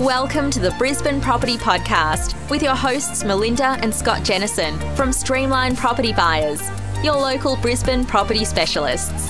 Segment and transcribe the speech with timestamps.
[0.00, 5.76] Welcome to the Brisbane Property Podcast with your hosts Melinda and Scott Jennison from Streamline
[5.76, 6.62] Property Buyers,
[7.04, 9.28] your local Brisbane property specialists.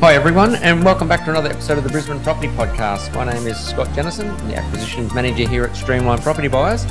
[0.00, 3.14] Hi, everyone, and welcome back to another episode of the Brisbane Property Podcast.
[3.14, 6.86] My name is Scott Jennison, the acquisitions manager here at Streamline Property Buyers.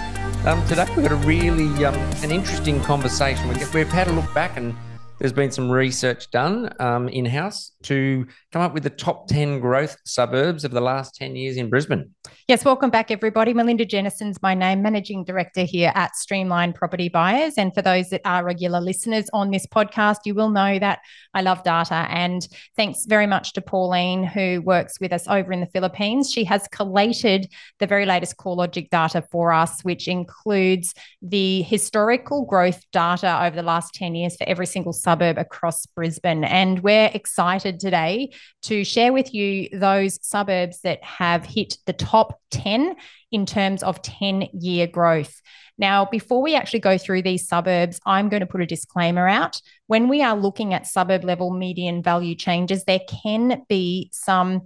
[0.45, 3.48] Um, today, we've got a really um, an interesting conversation.
[3.48, 4.75] We've had a look back and
[5.20, 9.59] there's been some research done um, in house to come up with the top 10
[9.59, 12.09] growth suburbs of the last 10 years in Brisbane.
[12.47, 13.54] Yes, welcome back, everybody.
[13.54, 17.54] Melinda Jennison's my name, Managing Director here at Streamline Property Buyers.
[17.57, 21.00] And for those that are regular listeners on this podcast, you will know that
[21.33, 22.05] I love data.
[22.10, 26.32] And thanks very much to Pauline, who works with us over in the Philippines.
[26.32, 32.83] She has collated the very latest CoreLogic data for us, which includes the historical growth
[32.92, 36.44] data over the last 10 years for every single suburb across Brisbane.
[36.44, 38.31] And we're excited today
[38.64, 42.95] to share with you those suburbs that have hit the top 10
[43.31, 45.42] in terms of 10 year growth.
[45.84, 49.59] Now, before we actually go through these suburbs, I'm going to put a disclaimer out.
[49.88, 54.61] When we are looking at suburb level median value changes, there can be some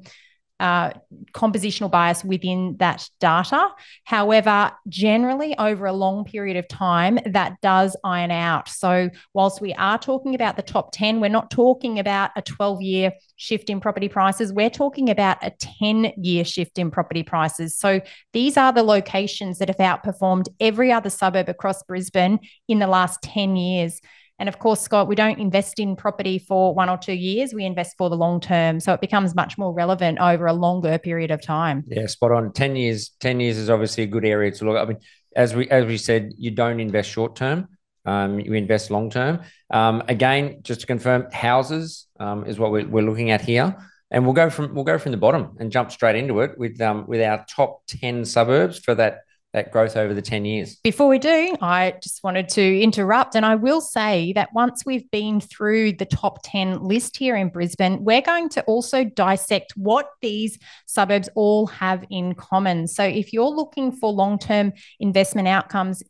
[0.59, 0.91] uh,
[1.33, 3.69] compositional bias within that data.
[4.03, 8.67] However, generally over a long period of time, that does iron out.
[8.67, 12.81] So, whilst we are talking about the top 10, we're not talking about a 12
[12.81, 14.51] year shift in property prices.
[14.51, 17.75] We're talking about a 10 year shift in property prices.
[17.75, 18.01] So,
[18.33, 23.21] these are the locations that have outperformed every other suburb across Brisbane in the last
[23.21, 24.01] 10 years.
[24.39, 27.53] And of course, Scott, we don't invest in property for one or two years.
[27.53, 28.79] We invest for the long term.
[28.79, 31.83] So it becomes much more relevant over a longer period of time.
[31.87, 32.53] Yeah, spot on.
[32.53, 34.77] 10 years, 10 years is obviously a good area to look.
[34.77, 34.99] I mean,
[35.35, 37.67] as we as we said, you don't invest short term.
[38.05, 39.41] Um, you invest long term.
[39.69, 43.75] Um, again, just to confirm, houses um, is what we're, we're looking at here,
[44.09, 46.79] and we'll go from we'll go from the bottom and jump straight into it with
[46.81, 49.19] um, with our top ten suburbs for that
[49.53, 50.75] that growth over the 10 years.
[50.83, 53.35] Before we do, I just wanted to interrupt.
[53.35, 57.49] And I will say that once we've been through the top 10 list here in
[57.49, 62.87] Brisbane, we're going to also dissect what these suburbs all have in common.
[62.87, 66.03] So if you're looking for long term investment outcomes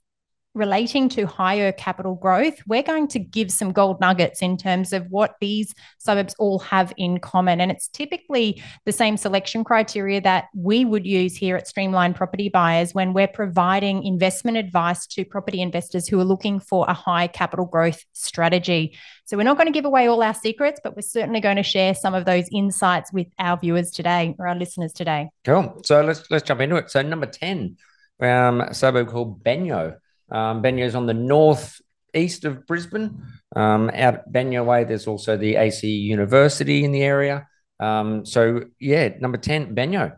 [0.58, 5.06] relating to higher capital growth, we're going to give some gold nuggets in terms of
[5.10, 7.62] what these suburbs all have in common.
[7.62, 12.50] And it's typically the same selection criteria that we would use here at Streamline Property
[12.50, 17.28] Buyers when we're providing investment advice to property investors who are looking for a high
[17.28, 18.98] capital growth strategy.
[19.26, 21.64] So we're not going to give away all our secrets, but we're certainly going to
[21.64, 25.30] share some of those insights with our viewers today or our listeners today.
[25.46, 25.82] Cool.
[25.86, 26.90] So let's let's jump into it.
[26.90, 27.78] So number 10,
[28.22, 29.98] um, suburb called Banyo.
[30.32, 31.82] Um, is on the north
[32.14, 33.24] east of Brisbane.
[33.56, 37.48] Um, out Banyo Way, there's also the AC University in the area.
[37.80, 40.16] Um, so, yeah, number 10, Banyo.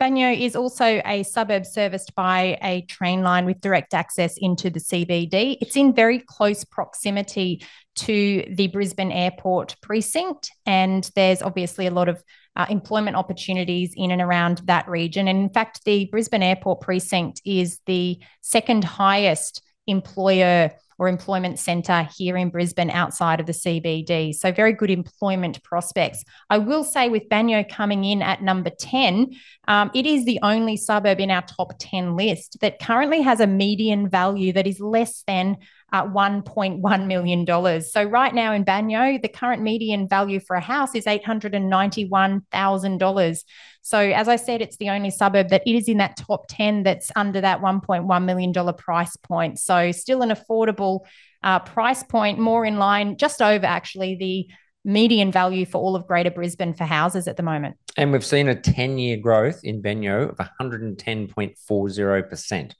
[0.00, 4.80] Banyo is also a suburb serviced by a train line with direct access into the
[4.80, 5.56] CBD.
[5.62, 7.64] It's in very close proximity
[7.96, 12.22] to the Brisbane Airport precinct, and there's obviously a lot of
[12.56, 15.28] uh, employment opportunities in and around that region.
[15.28, 22.08] And in fact, the Brisbane Airport precinct is the second highest employer or employment centre
[22.16, 24.34] here in Brisbane outside of the CBD.
[24.34, 26.24] So, very good employment prospects.
[26.48, 29.32] I will say, with Banyo coming in at number 10,
[29.68, 33.46] um, it is the only suburb in our top 10 list that currently has a
[33.46, 35.58] median value that is less than
[35.92, 37.46] at $1.1 million.
[37.82, 43.44] So, right now in Banyo, the current median value for a house is $891,000.
[43.82, 47.12] So, as I said, it's the only suburb that is in that top 10 that's
[47.14, 49.58] under that $1.1 million price point.
[49.58, 51.00] So, still an affordable
[51.42, 54.48] uh, price point, more in line, just over actually the
[54.84, 57.76] median value for all of Greater Brisbane for houses at the moment.
[57.96, 62.72] And we've seen a 10 year growth in Banyo of 110.40%.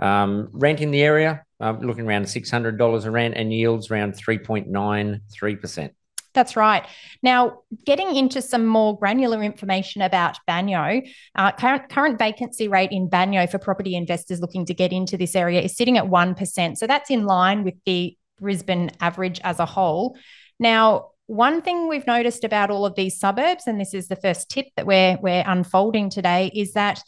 [0.00, 5.90] Um, rent in the area, um, looking around $600 a rent and yields around 3.93%.
[6.34, 6.84] That's right.
[7.22, 13.08] Now, getting into some more granular information about Banyo, uh, current, current vacancy rate in
[13.08, 16.76] Banyo for property investors looking to get into this area is sitting at 1%.
[16.76, 20.18] So that's in line with the Brisbane average as a whole.
[20.58, 24.50] Now, one thing we've noticed about all of these suburbs, and this is the first
[24.50, 27.00] tip that we're, we're unfolding today, is that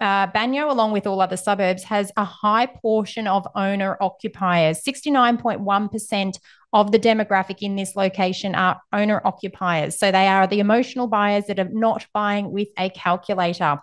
[0.00, 4.80] uh, Banyo, along with all other suburbs, has a high portion of owner occupiers.
[4.82, 6.38] 69.1%
[6.72, 9.98] of the demographic in this location are owner occupiers.
[9.98, 13.78] So they are the emotional buyers that are not buying with a calculator.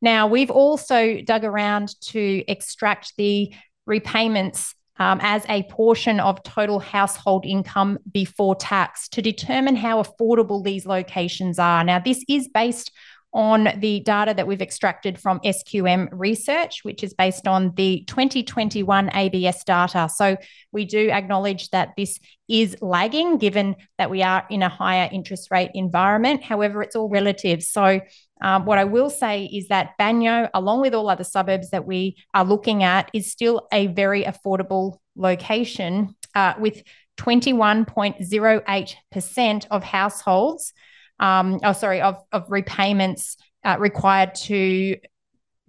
[0.00, 3.52] Now, we've also dug around to extract the
[3.86, 10.62] repayments um, as a portion of total household income before tax to determine how affordable
[10.62, 11.82] these locations are.
[11.82, 12.92] Now, this is based
[13.34, 19.10] on the data that we've extracted from SQM Research, which is based on the 2021
[19.14, 20.10] ABS data.
[20.14, 20.36] So
[20.70, 25.50] we do acknowledge that this is lagging given that we are in a higher interest
[25.50, 26.42] rate environment.
[26.42, 27.62] However, it's all relative.
[27.62, 28.02] So
[28.42, 32.18] um, what I will say is that Banyo, along with all other suburbs that we
[32.34, 36.82] are looking at, is still a very affordable location uh, with
[37.18, 40.72] 21.08% of households
[41.22, 44.96] um, oh, sorry, of, of repayments uh, required to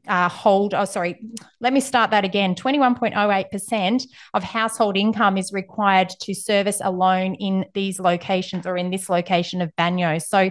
[0.07, 1.21] uh, hold, oh, sorry,
[1.61, 2.55] let me start that again.
[2.55, 4.03] 21.08%
[4.33, 9.09] of household income is required to service a loan in these locations or in this
[9.09, 10.21] location of Banyo.
[10.21, 10.49] So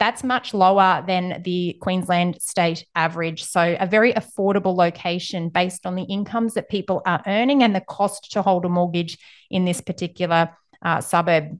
[0.00, 3.44] that's much lower than the Queensland state average.
[3.44, 7.80] So, a very affordable location based on the incomes that people are earning and the
[7.80, 9.18] cost to hold a mortgage
[9.50, 10.50] in this particular
[10.82, 11.58] uh, suburb.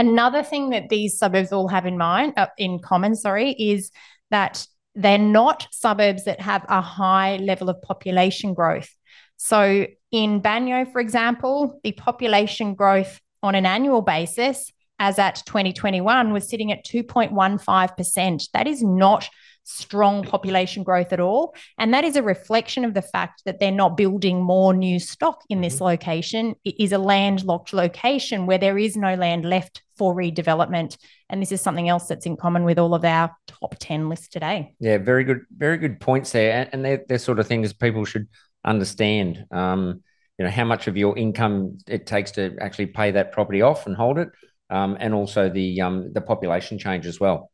[0.00, 3.90] Another thing that these suburbs all have in mind, uh, in common, sorry, is
[4.30, 8.88] that they're not suburbs that have a high level of population growth.
[9.36, 16.32] So in Banyo, for example, the population growth on an annual basis, as at 2021,
[16.32, 18.50] was sitting at 2.15%.
[18.54, 19.28] That is not
[19.70, 21.54] strong population growth at all.
[21.78, 25.42] And that is a reflection of the fact that they're not building more new stock
[25.48, 25.84] in this mm-hmm.
[25.84, 26.54] location.
[26.64, 30.96] It is a landlocked location where there is no land left for redevelopment.
[31.28, 34.28] And this is something else that's in common with all of our top 10 lists
[34.28, 34.74] today.
[34.80, 36.68] Yeah, very good, very good points there.
[36.72, 38.28] And they're, they're sort of things people should
[38.64, 39.46] understand.
[39.50, 40.02] Um,
[40.38, 43.86] you know, how much of your income it takes to actually pay that property off
[43.86, 44.30] and hold it.
[44.70, 47.50] Um, and also the um, the population change as well.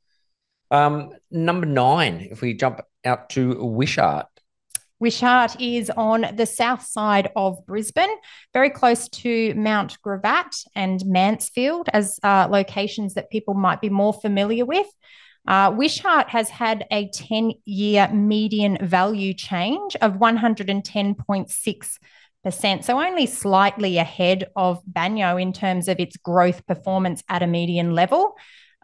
[0.70, 4.26] Um, number nine, if we jump out to Wishart.
[4.98, 8.16] Wishart is on the south side of Brisbane,
[8.54, 14.14] very close to Mount Gravatt and Mansfield as uh, locations that people might be more
[14.14, 14.86] familiar with.
[15.46, 23.98] Uh, Wishart has had a 10 year median value change of 110.6%, so only slightly
[23.98, 28.34] ahead of Banyo in terms of its growth performance at a median level.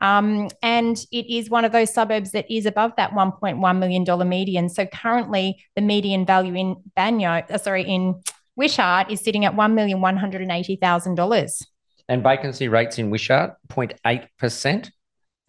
[0.02, 4.68] Um, and it is one of those suburbs that is above that $1.1 million median.
[4.68, 8.20] So currently, the median value in Banyo, uh, sorry, in
[8.56, 11.62] Wishart is sitting at $1,180,000.
[12.08, 14.90] And vacancy rates in Wishart, 0.8%.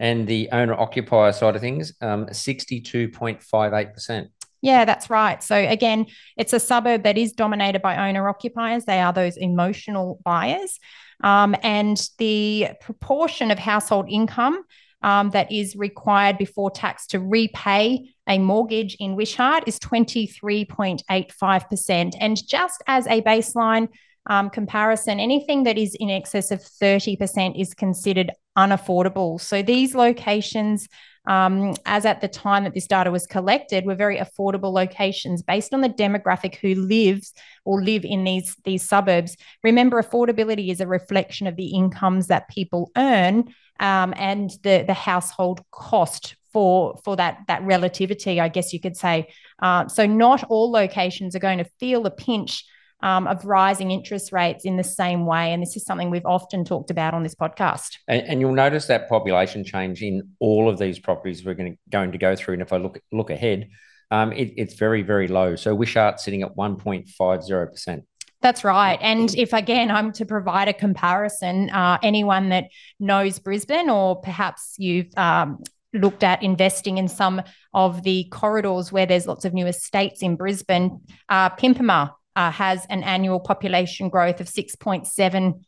[0.00, 4.28] And the owner occupier side of things, um, 62.58%.
[4.62, 5.42] Yeah, that's right.
[5.42, 6.06] So again,
[6.38, 8.86] it's a suburb that is dominated by owner occupiers.
[8.86, 10.78] They are those emotional buyers.
[11.24, 14.62] Um, and the proportion of household income
[15.02, 22.14] um, that is required before tax to repay a mortgage in Wishart is 23.85%.
[22.20, 23.88] And just as a baseline
[24.26, 29.38] um, comparison, anything that is in excess of 30% is considered unaffordable.
[29.40, 30.88] So these locations
[31.26, 35.72] um, as at the time that this data was collected, were very affordable locations based
[35.72, 37.32] on the demographic who lives
[37.64, 39.36] or live in these, these suburbs.
[39.62, 44.94] Remember, affordability is a reflection of the incomes that people earn um, and the, the
[44.94, 49.28] household cost for for that that relativity, I guess you could say.
[49.60, 52.64] Uh, so not all locations are going to feel the pinch
[53.02, 55.52] um, of rising interest rates in the same way.
[55.52, 57.98] And this is something we've often talked about on this podcast.
[58.08, 61.78] And, and you'll notice that population change in all of these properties we're going to,
[61.90, 62.54] going to go through.
[62.54, 63.68] And if I look look ahead,
[64.10, 65.56] um, it, it's very, very low.
[65.56, 68.02] So Wishart sitting at 1.50%.
[68.40, 68.98] That's right.
[69.00, 72.66] And if again I'm to provide a comparison, uh, anyone that
[73.00, 75.62] knows Brisbane or perhaps you've um,
[75.94, 77.42] looked at investing in some
[77.72, 82.86] of the corridors where there's lots of new estates in Brisbane, uh, Pimpama uh, has
[82.90, 85.64] an annual population growth of 6.7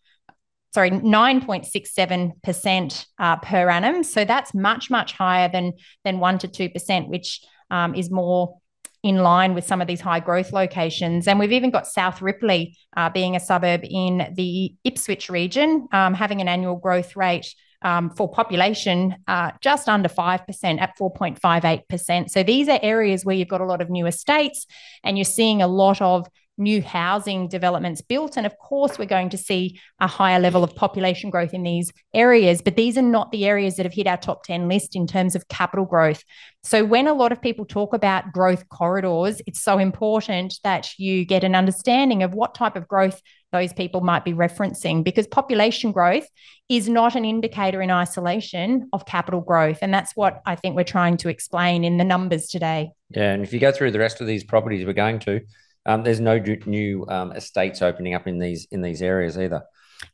[0.74, 5.72] sorry 9.67% uh, per annum so that's much much higher than
[6.04, 8.58] than 1 to 2% which um, is more
[9.02, 11.28] in line with some of these high growth locations.
[11.28, 16.12] And we've even got South Ripley uh, being a suburb in the Ipswich region, um,
[16.12, 22.30] having an annual growth rate um, for population uh, just under 5% at 4.58%.
[22.30, 24.66] So these are areas where you've got a lot of new estates
[25.04, 26.26] and you're seeing a lot of
[26.58, 28.36] new housing developments built.
[28.36, 31.92] And of course, we're going to see a higher level of population growth in these
[32.14, 35.06] areas, but these are not the areas that have hit our top 10 list in
[35.06, 36.22] terms of capital growth.
[36.62, 41.24] So, when a lot of people talk about growth corridors, it's so important that you
[41.24, 43.20] get an understanding of what type of growth
[43.52, 46.26] those people might be referencing because population growth
[46.68, 49.78] is not an indicator in isolation of capital growth.
[49.82, 52.90] And that's what I think we're trying to explain in the numbers today.
[53.10, 53.32] Yeah.
[53.32, 55.40] And if you go through the rest of these properties we're going to,
[55.86, 59.62] um, there's no new um, estates opening up in these in these areas either.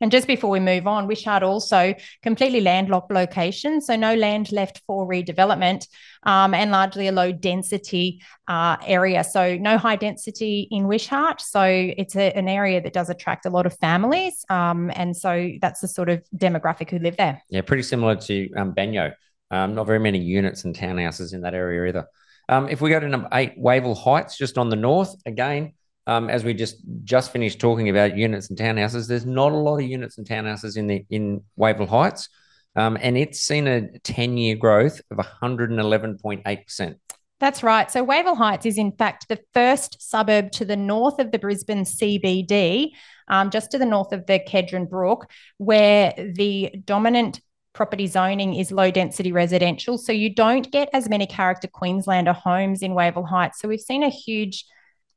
[0.01, 4.81] And just before we move on, Wishart also completely landlocked location, so no land left
[4.87, 5.89] for redevelopment,
[6.23, 9.25] um, and largely a low density uh, area.
[9.25, 11.41] So no high density in Wishart.
[11.41, 15.51] So it's a, an area that does attract a lot of families, um, and so
[15.61, 17.43] that's the sort of demographic who live there.
[17.51, 19.15] Yeah, pretty similar to um, Banyo.
[19.51, 22.07] Um, not very many units and townhouses in that area either.
[22.49, 25.73] Um, if we go to number eight, Wavell Heights, just on the north, again,
[26.07, 29.79] um, as we just just finished talking about units and townhouses, there's not a lot
[29.79, 32.29] of units and townhouses in the in Wavell Heights,
[32.75, 36.99] um, and it's seen a 10 year growth of 111.8 percent.
[37.43, 37.91] That's right.
[37.91, 41.85] So Wavell Heights is in fact the first suburb to the north of the Brisbane
[41.85, 42.91] CBD,
[43.27, 47.41] um, just to the north of the Kedron Brook, where the dominant
[47.73, 49.99] property zoning is low density residential.
[49.99, 53.61] So you don't get as many character Queenslander homes in Wavell Heights.
[53.61, 54.65] So we've seen a huge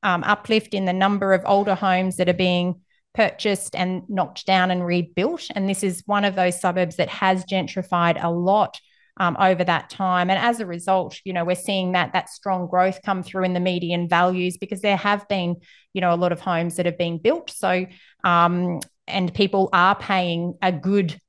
[0.03, 2.81] um, uplift in the number of older homes that are being
[3.13, 5.47] purchased and knocked down and rebuilt.
[5.55, 8.79] And this is one of those suburbs that has gentrified a lot
[9.17, 10.29] um, over that time.
[10.29, 13.53] And as a result, you know, we're seeing that that strong growth come through in
[13.53, 15.55] the median values because there have been,
[15.93, 17.49] you know, a lot of homes that have been built.
[17.49, 17.85] So,
[18.23, 21.19] um, and people are paying a good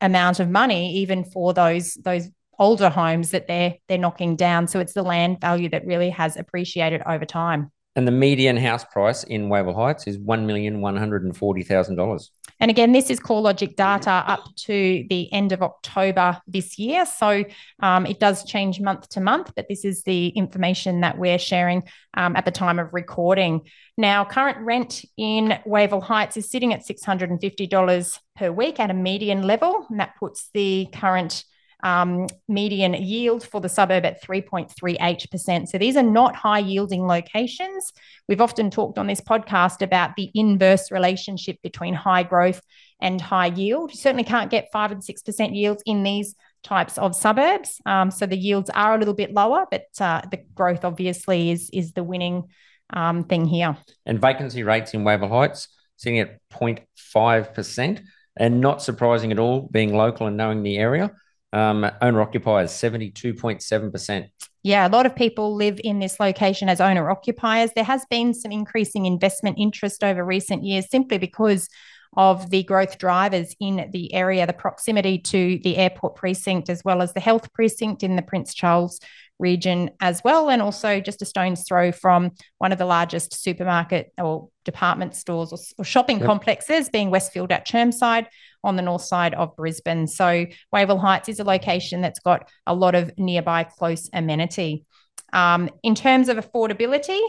[0.00, 2.28] amount of money even for those those
[2.58, 4.68] older homes that they're they're knocking down.
[4.68, 7.70] So it's the land value that really has appreciated over time.
[7.96, 11.64] And the median house price in Wavell Heights is one million one hundred and forty
[11.64, 12.30] thousand dollars.
[12.60, 17.06] And again, this is CoreLogic data up to the end of October this year.
[17.06, 17.44] So
[17.82, 21.82] um, it does change month to month, but this is the information that we're sharing
[22.14, 23.62] um, at the time of recording.
[23.96, 29.42] Now, current rent in Wavell Heights is sitting at $650 per week at a median
[29.42, 31.44] level, and that puts the current
[31.82, 35.68] um, median yield for the suburb at 3.38%.
[35.68, 37.92] So these are not high yielding locations.
[38.28, 42.60] We've often talked on this podcast about the inverse relationship between high growth
[43.00, 43.92] and high yield.
[43.92, 47.80] You certainly can't get 5 and 6% yields in these types of suburbs.
[47.86, 51.70] Um, so the yields are a little bit lower, but uh, the growth obviously is,
[51.72, 52.44] is the winning
[52.92, 53.76] um, thing here.
[54.04, 58.02] And vacancy rates in Wavell Heights sitting at 0.5%.
[58.36, 61.12] And not surprising at all, being local and knowing the area
[61.52, 64.28] um, owner occupiers 72.7%.
[64.62, 67.70] Yeah, a lot of people live in this location as owner occupiers.
[67.74, 71.68] There has been some increasing investment interest over recent years simply because
[72.16, 77.02] of the growth drivers in the area, the proximity to the airport precinct, as well
[77.02, 79.00] as the health precinct in the Prince Charles
[79.40, 84.12] region as well, and also just a stone's throw from one of the largest supermarket
[84.18, 86.26] or department stores or, or shopping yep.
[86.26, 88.26] complexes, being Westfield at Chermside
[88.62, 90.06] on the north side of Brisbane.
[90.06, 94.84] So Wavell Heights is a location that's got a lot of nearby close amenity.
[95.32, 97.20] Um, in terms of affordability,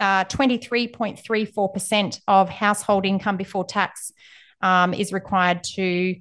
[0.00, 4.12] uh, 23.34% of household income before tax
[4.60, 6.16] um, is required to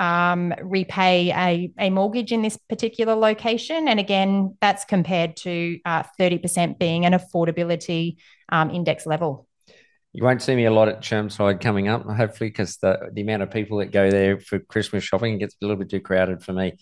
[0.00, 3.86] um, repay a, a mortgage in this particular location.
[3.86, 8.16] And again, that's compared to uh, 30% being an affordability
[8.48, 9.46] um, index level.
[10.12, 13.42] You won't see me a lot at Chermside coming up, hopefully, because the, the amount
[13.42, 16.52] of people that go there for Christmas shopping gets a little bit too crowded for
[16.52, 16.72] me.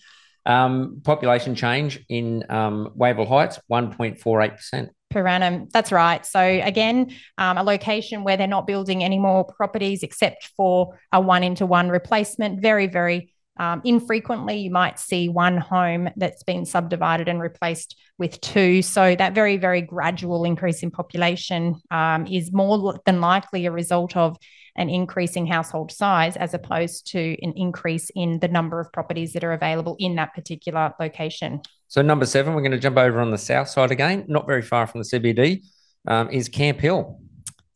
[0.45, 5.67] Um, population change in um, Wavell Heights, 1.48% per annum.
[5.71, 6.25] That's right.
[6.25, 11.19] So again, um, a location where they're not building any more properties except for a
[11.19, 12.61] one into one replacement.
[12.61, 18.39] Very, very um, infrequently, you might see one home that's been subdivided and replaced with
[18.39, 18.81] two.
[18.81, 24.15] So that very, very gradual increase in population um, is more than likely a result
[24.15, 24.37] of
[24.79, 29.43] an increasing household size as opposed to an increase in the number of properties that
[29.43, 31.61] are available in that particular location.
[31.87, 34.61] So, number seven, we're going to jump over on the south side again, not very
[34.61, 35.63] far from the CBD,
[36.07, 37.19] um, is Camp Hill.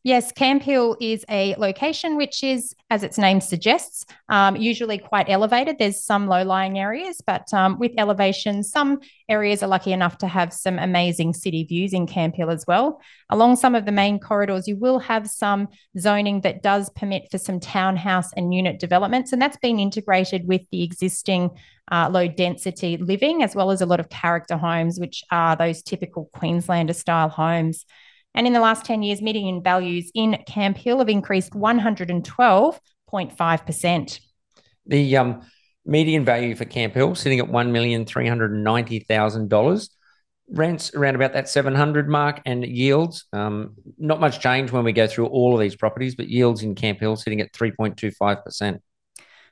[0.06, 5.30] Yes, Camp Hill is a location which is, as its name suggests, um, usually quite
[5.30, 5.78] elevated.
[5.78, 10.26] There's some low lying areas, but um, with elevation, some areas are lucky enough to
[10.26, 13.00] have some amazing city views in Camp Hill as well.
[13.30, 15.68] Along some of the main corridors, you will have some
[15.98, 20.60] zoning that does permit for some townhouse and unit developments, and that's been integrated with
[20.70, 21.48] the existing
[21.90, 25.82] uh, low density living, as well as a lot of character homes, which are those
[25.82, 27.86] typical Queenslander style homes.
[28.34, 34.20] And in the last 10 years, median values in Camp Hill have increased 112.5%.
[34.86, 35.40] The um,
[35.86, 39.88] median value for Camp Hill sitting at $1,390,000.
[40.50, 43.24] Rents around about that 700 mark and yields.
[43.32, 46.74] Um, not much change when we go through all of these properties, but yields in
[46.74, 48.80] Camp Hill sitting at 3.25%.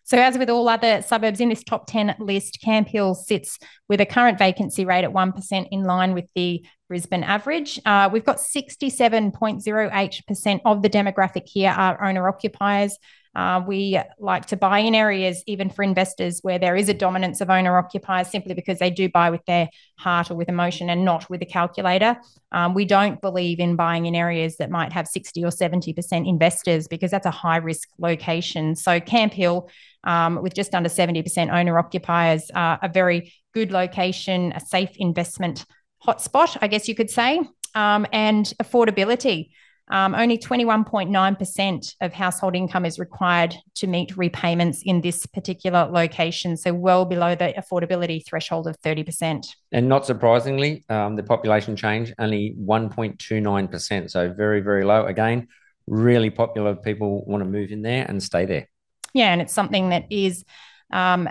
[0.04, 4.00] So, as with all other suburbs in this top 10 list, Camp Hill sits with
[4.00, 7.78] a current vacancy rate at 1% in line with the Brisbane average.
[7.86, 12.98] Uh, we've got 67.08% of the demographic here are owner occupiers.
[13.34, 17.40] Uh, we like to buy in areas, even for investors, where there is a dominance
[17.40, 21.04] of owner occupiers, simply because they do buy with their heart or with emotion and
[21.04, 22.16] not with a calculator.
[22.52, 26.88] Um, we don't believe in buying in areas that might have 60 or 70% investors
[26.88, 28.76] because that's a high risk location.
[28.76, 29.70] So, Camp Hill,
[30.04, 35.64] um, with just under 70% owner occupiers, uh, a very good location, a safe investment
[36.06, 37.40] hotspot, I guess you could say,
[37.74, 39.50] um, and affordability.
[39.92, 46.56] Um, only 21.9% of household income is required to meet repayments in this particular location,
[46.56, 49.46] so well below the affordability threshold of 30%.
[49.70, 55.04] And not surprisingly, um, the population change only 1.29%, so very, very low.
[55.04, 55.48] Again,
[55.86, 56.74] really popular.
[56.74, 58.70] People want to move in there and stay there.
[59.12, 60.42] Yeah, and it's something that is
[60.90, 61.28] um,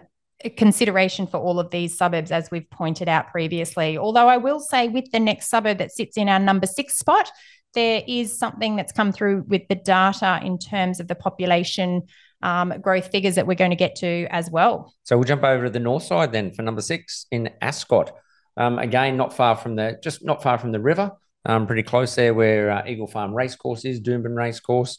[0.56, 3.98] consideration for all of these suburbs, as we've pointed out previously.
[3.98, 7.32] Although I will say, with the next suburb that sits in our number six spot,
[7.74, 12.04] there is something that's come through with the data in terms of the population
[12.44, 14.94] um, growth figures that we're going to get to as well.
[15.04, 18.12] So we'll jump over to the north side then for number six in Ascot.
[18.58, 21.12] Um, again, not far from the just not far from the river,
[21.46, 24.98] um, pretty close there where uh, Eagle Farm Racecourse is, Doomben Racecourse,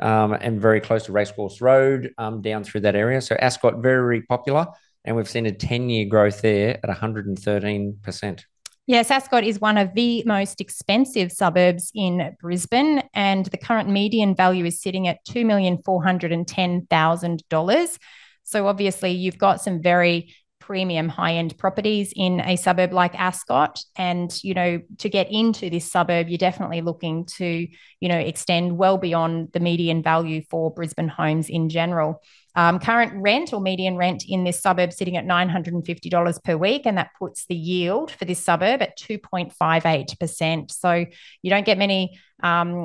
[0.00, 3.20] um, and very close to Racecourse Road um, down through that area.
[3.20, 4.66] So Ascot very popular,
[5.04, 8.46] and we've seen a ten year growth there at one hundred and thirteen percent.
[8.88, 14.34] Yes, Ascot is one of the most expensive suburbs in Brisbane, and the current median
[14.34, 17.98] value is sitting at $2,410,000.
[18.42, 23.82] So, obviously, you've got some very premium high end properties in a suburb like Ascot.
[23.96, 27.66] And, you know, to get into this suburb, you're definitely looking to,
[28.00, 32.22] you know, extend well beyond the median value for Brisbane homes in general.
[32.54, 36.98] Um, current rent or median rent in this suburb sitting at $950 per week, and
[36.98, 40.70] that puts the yield for this suburb at 2.58%.
[40.70, 41.06] So
[41.42, 42.84] you don't get many um,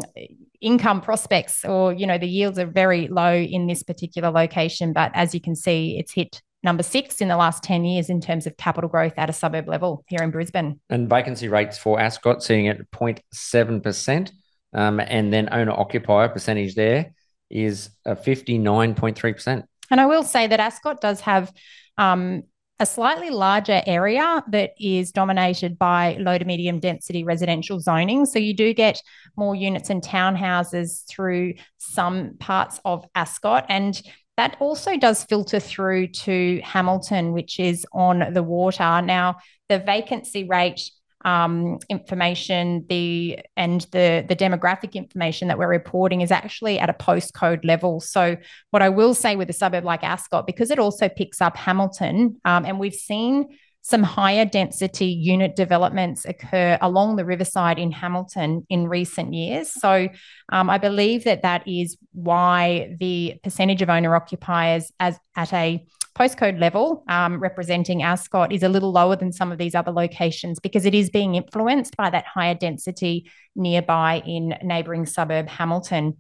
[0.62, 4.94] income prospects, or you know the yields are very low in this particular location.
[4.94, 8.22] But as you can see, it's hit number six in the last 10 years in
[8.22, 10.80] terms of capital growth at a suburb level here in Brisbane.
[10.90, 14.32] And vacancy rates for Ascot sitting at 0.7%,
[14.74, 17.14] um, and then owner occupier percentage there
[17.50, 19.64] is a 59.3%.
[19.90, 21.52] And I will say that Ascot does have
[21.98, 22.44] um,
[22.80, 28.26] a slightly larger area that is dominated by low to medium density residential zoning.
[28.26, 29.02] So you do get
[29.36, 33.66] more units and townhouses through some parts of Ascot.
[33.70, 34.00] And
[34.38, 39.02] that also does filter through to Hamilton, which is on the water.
[39.02, 40.90] Now, the vacancy rate
[41.26, 46.94] um, information, the and the the demographic information that we're reporting is actually at a
[46.94, 48.00] postcode level.
[48.00, 48.38] So,
[48.70, 52.40] what I will say with a suburb like Ascot, because it also picks up Hamilton,
[52.46, 53.48] um, and we've seen
[53.88, 59.72] some higher density unit developments occur along the riverside in Hamilton in recent years.
[59.72, 60.10] So
[60.52, 65.86] um, I believe that that is why the percentage of owner occupiers as at a
[66.18, 70.60] postcode level um, representing Ascot is a little lower than some of these other locations
[70.60, 76.18] because it is being influenced by that higher density nearby in neighbouring suburb Hamilton.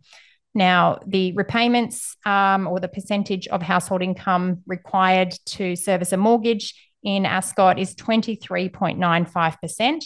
[0.56, 6.73] Now, the repayments um, or the percentage of household income required to service a mortgage
[7.04, 10.04] in Ascot is 23.95%.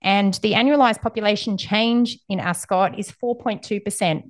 [0.00, 4.22] And the annualised population change in Ascot is 4.2%.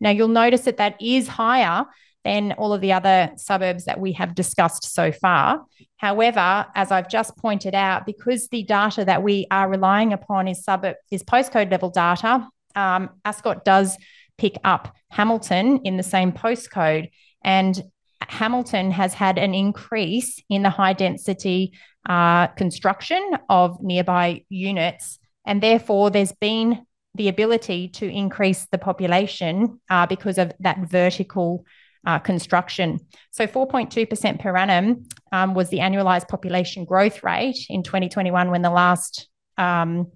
[0.00, 1.86] Now, you'll notice that that is higher
[2.24, 5.64] than all of the other suburbs that we have discussed so far.
[5.96, 10.64] However, as I've just pointed out, because the data that we are relying upon is
[10.64, 13.96] suburb is postcode level data, um, Ascot does
[14.38, 17.10] pick up Hamilton in the same postcode,
[17.42, 17.80] and
[18.20, 21.72] Hamilton has had an increase in the high density
[22.08, 29.80] uh, construction of nearby units, and therefore there's been the ability to increase the population
[29.90, 31.64] uh, because of that vertical
[32.06, 33.00] uh, construction.
[33.32, 38.70] So 4.2% per annum um, was the annualized population growth rate in 2021 when the
[38.70, 40.12] last um,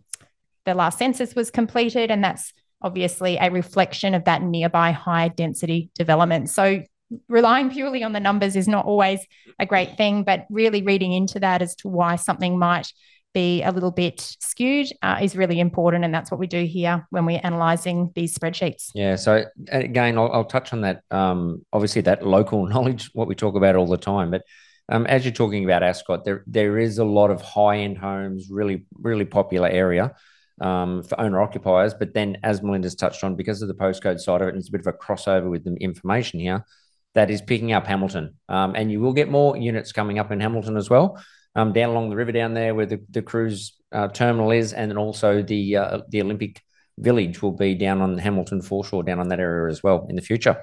[0.67, 5.91] the last census was completed, and that's obviously a reflection of that nearby high density
[5.95, 6.51] development.
[6.51, 6.83] So
[7.29, 9.21] relying purely on the numbers is not always
[9.59, 12.93] a great thing, but really reading into that as to why something might
[13.33, 16.05] be a little bit skewed uh, is really important.
[16.05, 18.91] And that's what we do here when we're analysing these spreadsheets.
[18.95, 19.17] Yeah.
[19.17, 21.03] So, again, I'll, I'll touch on that.
[21.11, 24.31] Um, obviously, that local knowledge, what we talk about all the time.
[24.31, 24.43] But
[24.89, 28.49] um, as you're talking about Ascot, there there is a lot of high end homes,
[28.51, 30.15] really, really popular area.
[30.61, 34.43] Um, for owner occupiers, but then as Melinda's touched on, because of the postcode side
[34.43, 36.67] of it, and it's a bit of a crossover with the information here,
[37.15, 38.37] that is picking up Hamilton.
[38.49, 41.21] Um, and you will get more units coming up in Hamilton as well
[41.55, 44.91] um, down along the river down there where the, the cruise uh, terminal is, and
[44.91, 46.63] then also the uh, the Olympic
[46.99, 50.23] Village will be down on Hamilton foreshore, down on that area as well in the
[50.23, 50.63] future.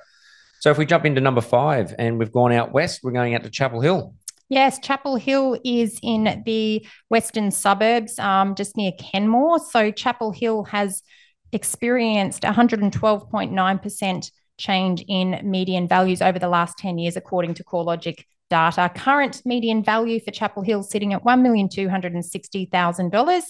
[0.59, 3.43] So if we jump into number five and we've gone out west, we're going out
[3.43, 4.13] to Chapel Hill.
[4.49, 9.59] Yes, Chapel Hill is in the western suburbs, um, just near Kenmore.
[9.59, 11.03] So Chapel Hill has
[11.51, 18.91] experienced 112.9% change in median values over the last 10 years, according to CoreLogic data.
[18.95, 23.43] Current median value for Chapel Hill sitting at $1,260,000.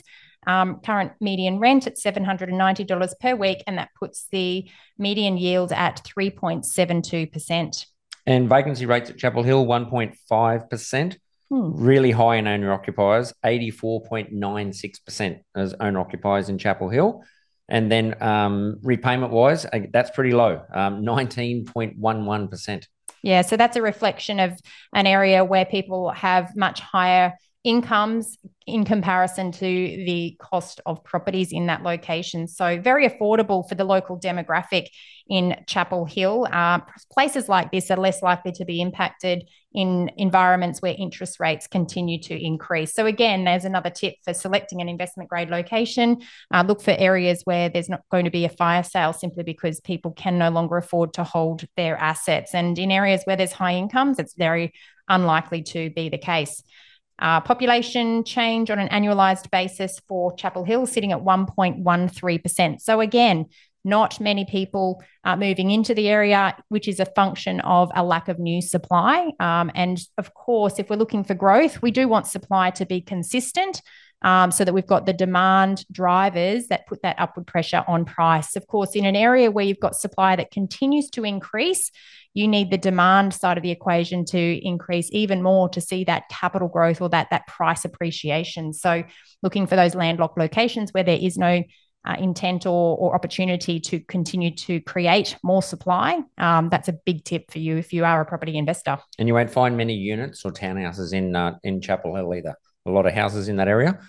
[0.46, 6.02] Um, current median rent at $790 per week, and that puts the median yield at
[6.06, 7.86] 3.72%.
[8.26, 11.17] And vacancy rates at Chapel Hill, 1.5%.
[11.50, 11.82] Hmm.
[11.82, 17.24] Really high in owner occupiers, 84.96% as owner occupiers in Chapel Hill.
[17.70, 22.88] And then um, repayment wise, uh, that's pretty low, um, 19.11%.
[23.24, 24.60] Yeah, so that's a reflection of
[24.94, 31.52] an area where people have much higher incomes in comparison to the cost of properties
[31.52, 32.48] in that location.
[32.48, 34.88] So, very affordable for the local demographic
[35.30, 36.48] in Chapel Hill.
[36.52, 36.80] Uh,
[37.12, 39.43] places like this are less likely to be impacted
[39.74, 42.93] in environments where interest rates continue to increase.
[42.93, 46.22] So, again, there's another tip for selecting an investment grade location.
[46.54, 49.80] Uh, look for areas where there's not going to be a fire sale simply because
[49.80, 52.54] people can no longer afford to hold their assets.
[52.54, 54.74] And in areas where there's high incomes, it's very
[55.10, 56.63] unlikely to be the case.
[57.20, 62.82] Uh, population change on an annualized basis for Chapel Hill sitting at 1.13%.
[62.82, 63.48] So, again,
[63.84, 68.28] not many people are moving into the area, which is a function of a lack
[68.28, 69.32] of new supply.
[69.40, 73.02] Um, and of course, if we're looking for growth, we do want supply to be
[73.02, 73.82] consistent
[74.22, 78.56] um, so that we've got the demand drivers that put that upward pressure on price.
[78.56, 81.92] Of course, in an area where you've got supply that continues to increase,
[82.34, 86.30] you need the demand side of the equation to increase even more to see that
[86.30, 88.74] capital growth or that that price appreciation.
[88.74, 89.04] So,
[89.44, 91.64] looking for those landlocked locations where there is no
[92.08, 96.22] uh, intent or, or, opportunity to continue to create more supply.
[96.38, 98.98] Um, that's a big tip for you if you are a property investor.
[99.20, 102.56] And you won't find many units or townhouses in uh, in Chapel Hill either.
[102.88, 104.00] A lot of houses in that area,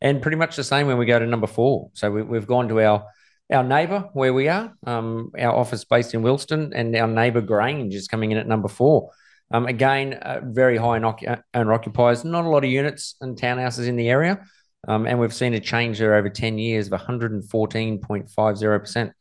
[0.00, 1.90] and pretty much the same when we go to number four.
[1.94, 3.06] So we, have gone to our
[3.52, 7.94] our neighbour where we are, um, our office based in Wilston, and our neighbour Grange
[7.94, 9.10] is coming in at number four.
[9.52, 13.38] Um, again, uh, very high in occu- owner occupiers, not a lot of units and
[13.38, 14.40] townhouses in the area.
[14.88, 19.12] Um, and we've seen a change there over 10 years of 114.50%.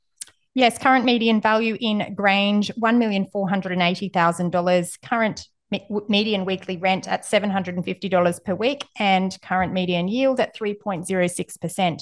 [0.53, 5.01] Yes, current median value in Grange, $1,480,000.
[5.01, 5.47] Current
[6.07, 12.01] median weekly rent at $750 per week and current median yield at 3.06%.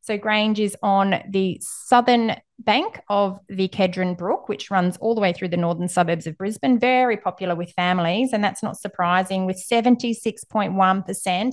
[0.00, 5.20] So Grange is on the southern bank of the Kedron Brook, which runs all the
[5.20, 8.32] way through the northern suburbs of Brisbane, very popular with families.
[8.32, 11.52] And that's not surprising, with 76.1%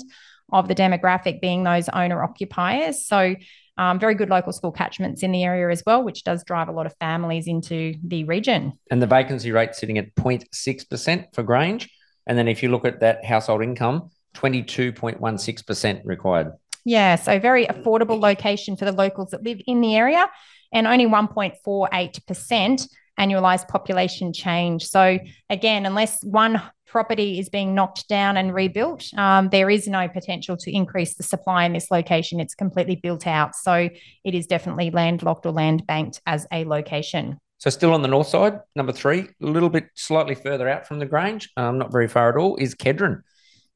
[0.51, 3.05] of the demographic being those owner occupiers.
[3.05, 3.35] So
[3.79, 6.71] um, very good local school catchments in the area as well, which does drive a
[6.73, 8.73] lot of families into the region.
[8.91, 11.89] And the vacancy rate sitting at 0.6% for Grange.
[12.27, 16.51] And then if you look at that household income, 22.16% required.
[16.83, 20.27] Yeah, so very affordable location for the locals that live in the area
[20.73, 22.87] and only 1.48%
[23.17, 24.87] annualized population change.
[24.87, 30.07] So, again, unless one property is being knocked down and rebuilt, um, there is no
[30.07, 32.39] potential to increase the supply in this location.
[32.39, 33.55] It's completely built out.
[33.55, 33.89] So,
[34.23, 37.39] it is definitely landlocked or land banked as a location.
[37.59, 40.99] So, still on the north side, number three, a little bit slightly further out from
[40.99, 43.21] the Grange, um, not very far at all, is Kedron.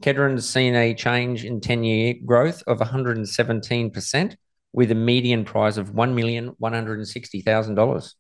[0.02, 4.36] Kedron's seen a change in 10 year growth of 117%
[4.73, 8.13] with a median price of $1,160,000.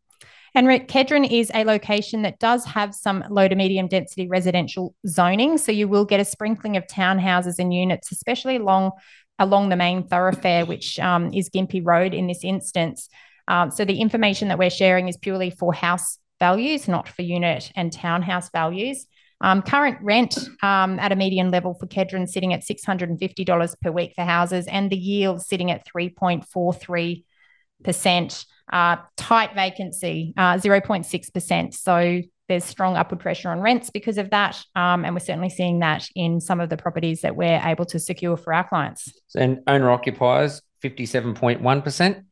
[0.55, 5.57] And Kedron is a location that does have some low to medium density residential zoning.
[5.57, 8.91] So you will get a sprinkling of townhouses and units, especially along
[9.39, 13.09] along the main thoroughfare, which um, is Gympie Road in this instance.
[13.47, 17.71] Um, so the information that we're sharing is purely for house values, not for unit
[17.75, 19.07] and townhouse values.
[19.41, 24.13] Um, current rent um, at a median level for Kedron sitting at $650 per week
[24.15, 28.45] for houses, and the yield sitting at 3.43%.
[28.71, 31.73] Uh, tight vacancy, uh, 0.6%.
[31.73, 34.63] So there's strong upward pressure on rents because of that.
[34.75, 37.99] Um, and we're certainly seeing that in some of the properties that we're able to
[37.99, 39.11] secure for our clients.
[39.35, 42.23] And owner occupiers, 57.1%.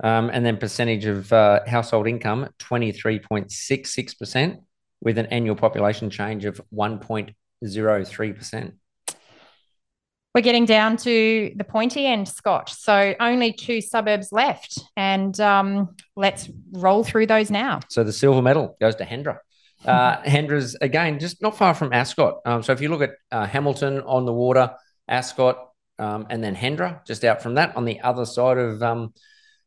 [0.00, 4.58] Um, and then percentage of uh, household income, 23.66%
[5.00, 8.72] with an annual population change of 1.03%.
[10.38, 12.68] We're getting down to the pointy end, Scott.
[12.68, 14.78] So only two suburbs left.
[14.96, 17.80] And um, let's roll through those now.
[17.90, 19.38] So the silver medal goes to Hendra.
[19.84, 22.36] Uh, Hendra's, again, just not far from Ascot.
[22.46, 24.70] Um, so if you look at uh, Hamilton on the water,
[25.08, 29.12] Ascot, um, and then Hendra, just out from that on the other side of, um,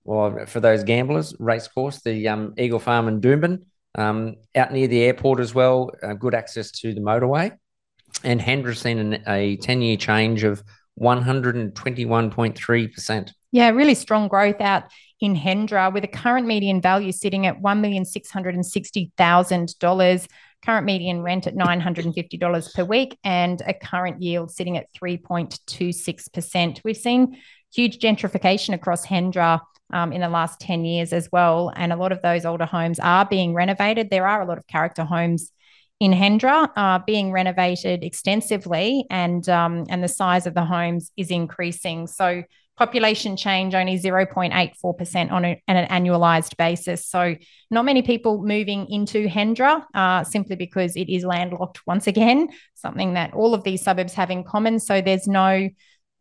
[0.05, 5.01] well, for those gamblers, racecourse, the um, Eagle Farm and Doomben Um, out near the
[5.01, 7.57] airport as well, uh, good access to the motorway.
[8.23, 10.63] And Hendra's seen a 10 year change of
[10.99, 13.31] 121.3%.
[13.53, 14.83] Yeah, really strong growth out
[15.19, 20.27] in Hendra with a current median value sitting at $1,660,000,
[20.63, 26.81] current median rent at $950 per week, and a current yield sitting at 3.26%.
[26.83, 27.35] We've seen
[27.73, 29.59] huge gentrification across Hendra
[29.93, 31.71] um, in the last 10 years as well.
[31.75, 34.09] And a lot of those older homes are being renovated.
[34.09, 35.51] There are a lot of character homes
[36.01, 41.29] in Hendra uh, being renovated extensively, and um, and the size of the homes is
[41.29, 42.07] increasing.
[42.07, 42.41] So
[42.75, 47.05] population change only 0.84% on, a, an annualized basis.
[47.05, 47.35] So
[47.69, 53.13] not many people moving into Hendra uh, simply because it is landlocked once again, something
[53.13, 54.79] that all of these suburbs have in common.
[54.79, 55.69] So there's no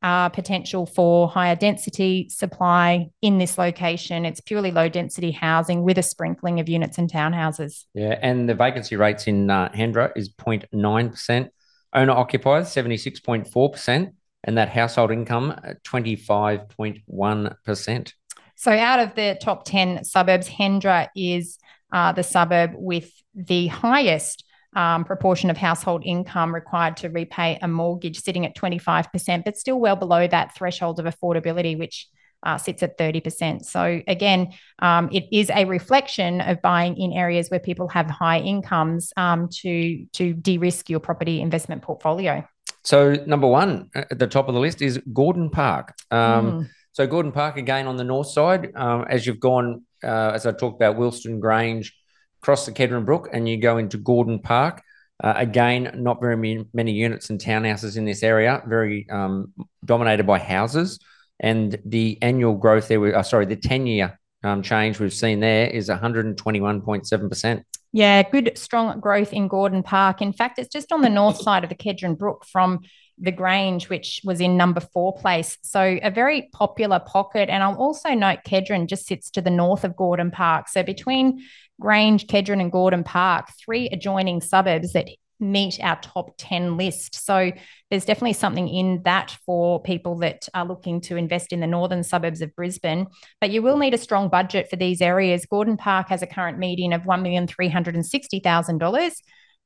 [0.02, 4.24] uh, potential for higher density supply in this location.
[4.24, 7.84] It's purely low density housing with a sprinkling of units and townhouses.
[7.94, 11.50] Yeah, and the vacancy rates in uh, Hendra is 0.9%.
[11.92, 14.12] Owner occupiers, 76.4%,
[14.44, 18.12] and that household income, 25.1%.
[18.54, 21.58] So out of the top 10 suburbs, Hendra is
[21.92, 27.68] uh, the suburb with the highest um, proportion of household income required to repay a
[27.68, 32.08] mortgage, sitting at 25%, but still well below that threshold of affordability, which
[32.42, 33.64] uh, sits at 30%.
[33.64, 38.38] So, again, um, it is a reflection of buying in areas where people have high
[38.38, 42.46] incomes um, to, to de risk your property investment portfolio.
[42.82, 45.94] So, number one at the top of the list is Gordon Park.
[46.10, 46.68] Um, mm.
[46.92, 50.52] So, Gordon Park, again, on the north side, um, as you've gone, uh, as I
[50.52, 51.94] talked about, Wilston Grange,
[52.40, 54.82] cross the Kedron Brook and you go into Gordon Park.
[55.22, 56.36] Uh, again, not very
[56.72, 59.52] many, units and townhouses in this area, very um,
[59.84, 60.98] dominated by houses.
[61.38, 65.66] And the annual growth there, uh, sorry, the 10 year um, change we've seen there
[65.66, 67.62] is 121.7%.
[67.92, 70.22] Yeah, good, strong growth in Gordon Park.
[70.22, 72.80] In fact, it's just on the north side of the Kedron Brook from
[73.18, 75.58] the Grange, which was in number four place.
[75.62, 77.50] So a very popular pocket.
[77.50, 80.68] And I'll also note Kedron just sits to the north of Gordon Park.
[80.68, 81.44] So between
[81.80, 85.08] Grange, Kedron, and Gordon Park, three adjoining suburbs that
[85.40, 87.24] meet our top 10 list.
[87.24, 87.50] So
[87.90, 92.04] there's definitely something in that for people that are looking to invest in the northern
[92.04, 93.06] suburbs of Brisbane.
[93.40, 95.46] But you will need a strong budget for these areas.
[95.46, 99.12] Gordon Park has a current median of $1,360,000.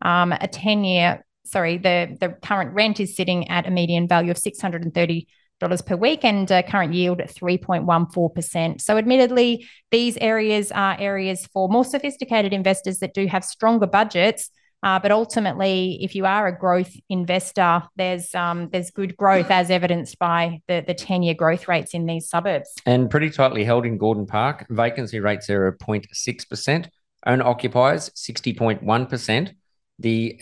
[0.03, 4.31] Um, a 10 year, sorry, the, the current rent is sitting at a median value
[4.31, 5.25] of 630 dollars
[5.83, 8.81] per week and a current yield at 3.14%.
[8.81, 14.51] So admittedly, these areas are areas for more sophisticated investors that do have stronger budgets.
[14.83, 19.71] Uh, but ultimately, if you are a growth investor, there's um, there's good growth as
[19.71, 22.71] evidenced by the the ten year growth rates in these suburbs.
[22.85, 24.67] And pretty tightly held in Gordon Park.
[24.69, 26.91] Vacancy rates are 0.6 percent.
[27.25, 29.55] Owner occupiers 60.1 percent.
[30.01, 30.39] The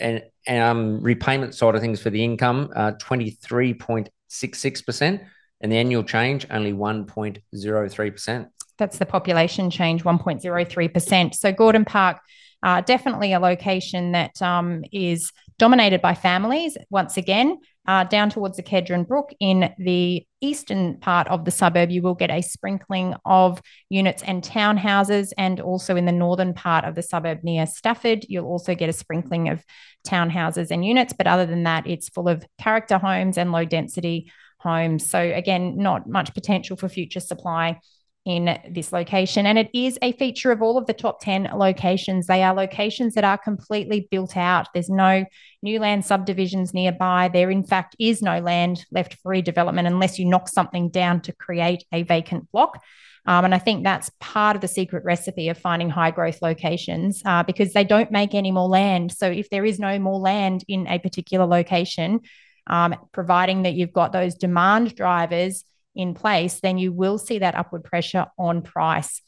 [0.47, 5.25] um, repayment side of things for the income, uh, 23.8 0.66%,
[5.61, 8.47] and the annual change only 1.03%.
[8.77, 11.35] That's the population change, 1.03%.
[11.35, 12.17] So Gordon Park,
[12.63, 16.77] uh, definitely a location that um, is dominated by families.
[16.89, 21.91] Once again, uh, down towards the Kedron Brook in the eastern part of the suburb,
[21.91, 25.31] you will get a sprinkling of units and townhouses.
[25.37, 28.93] And also in the northern part of the suburb near Stafford, you'll also get a
[28.93, 29.63] sprinkling of
[30.07, 31.13] townhouses and units.
[31.13, 35.09] But other than that, it's full of character homes and low density homes.
[35.09, 37.79] So, again, not much potential for future supply
[38.25, 39.45] in this location.
[39.45, 42.27] And it is a feature of all of the top 10 locations.
[42.27, 44.67] They are locations that are completely built out.
[44.73, 45.25] There's no
[45.63, 47.29] new land subdivisions nearby.
[47.31, 51.33] There, in fact, is no land left for redevelopment unless you knock something down to
[51.33, 52.83] create a vacant block.
[53.25, 57.21] Um, and I think that's part of the secret recipe of finding high growth locations
[57.25, 59.13] uh, because they don't make any more land.
[59.13, 62.19] So if there is no more land in a particular location,
[62.67, 65.63] um, providing that you've got those demand drivers
[65.95, 69.21] in place, then you will see that upward pressure on price.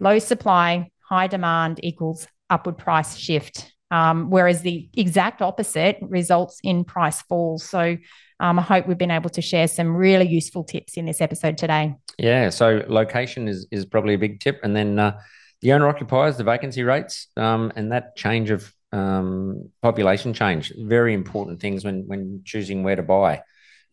[0.00, 3.73] Low supply, high demand equals upward price shift.
[3.90, 7.64] Um, whereas the exact opposite results in price falls.
[7.64, 7.96] So
[8.40, 11.56] um, I hope we've been able to share some really useful tips in this episode
[11.58, 11.94] today.
[12.18, 12.50] Yeah.
[12.50, 15.20] So location is is probably a big tip, and then uh,
[15.62, 20.72] the owner occupiers, the vacancy rates, um, and that change of um, population change.
[20.76, 23.42] Very important things when when choosing where to buy.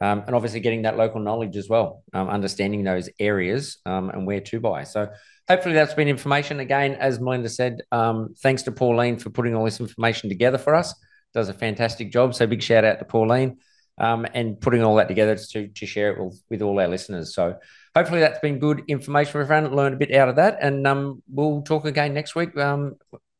[0.01, 4.25] Um, and obviously getting that local knowledge as well, um, understanding those areas um, and
[4.25, 4.83] where to buy.
[4.83, 5.09] So
[5.51, 6.61] hopefully that's been information.
[6.61, 10.73] Again, as Melinda said, um, thanks to Pauline for putting all this information together for
[10.73, 10.95] us.
[11.33, 12.33] Does a fantastic job.
[12.33, 13.57] So big shout out to Pauline
[13.97, 17.35] um, and putting all that together to, to share it with, with all our listeners.
[17.35, 17.57] So
[17.93, 19.75] hopefully that's been good information for everyone.
[19.75, 22.97] Learn a bit out of that, and um, we'll talk again next week on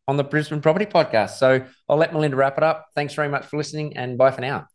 [0.08, 1.32] the Brisbane Property Podcast.
[1.32, 2.88] So I'll let Melinda wrap it up.
[2.94, 4.68] Thanks very much for listening and bye for now.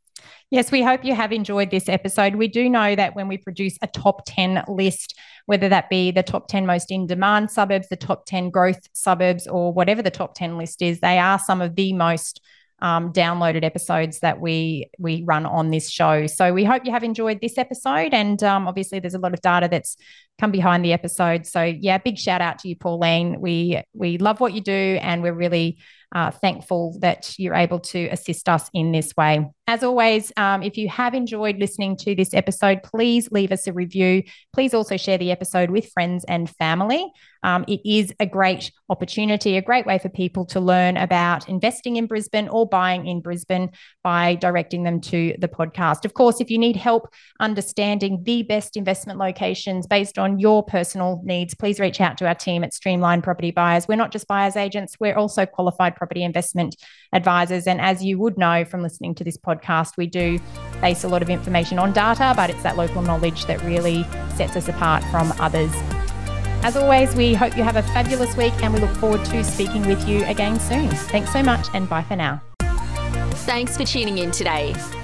[0.50, 2.36] Yes, we hope you have enjoyed this episode.
[2.36, 6.22] We do know that when we produce a top 10 list, whether that be the
[6.22, 10.34] top 10 most in demand suburbs, the top 10 growth suburbs, or whatever the top
[10.34, 12.40] 10 list is, they are some of the most
[12.80, 16.26] um, downloaded episodes that we we run on this show.
[16.26, 19.40] So we hope you have enjoyed this episode, and um, obviously there's a lot of
[19.40, 19.96] data that's
[20.38, 21.46] come behind the episode.
[21.46, 23.40] So yeah, big shout out to you, Pauline.
[23.40, 25.78] We we love what you do, and we're really
[26.14, 29.46] uh, thankful that you're able to assist us in this way.
[29.68, 33.72] As always, um, if you have enjoyed listening to this episode, please leave us a
[33.72, 34.22] review.
[34.52, 37.10] Please also share the episode with friends and family.
[37.42, 41.96] Um, it is a great opportunity, a great way for people to learn about investing
[41.96, 43.70] in Brisbane or buying in Brisbane
[44.02, 46.04] by directing them to the podcast.
[46.04, 51.20] Of course, if you need help understanding the best investment locations based on your personal
[51.24, 53.86] needs, please reach out to our team at Streamline Property Buyers.
[53.86, 56.76] We're not just buyers agents, we're also qualified property investment
[57.12, 57.66] advisors.
[57.66, 60.38] And as you would know from listening to this podcast, we do
[60.80, 64.04] base a lot of information on data, but it's that local knowledge that really
[64.36, 65.72] sets us apart from others.
[66.62, 69.86] As always, we hope you have a fabulous week and we look forward to speaking
[69.86, 70.88] with you again soon.
[70.88, 72.42] Thanks so much and bye for now.
[73.44, 74.74] Thanks for tuning in today.